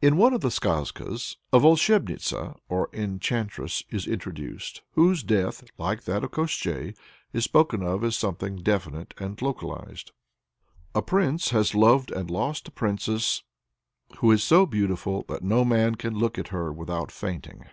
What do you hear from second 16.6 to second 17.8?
without fainting.